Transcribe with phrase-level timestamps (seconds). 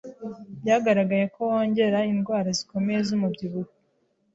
[0.61, 3.71] byaragaragaye ko wongera indwara zikomeye z’umubyibuho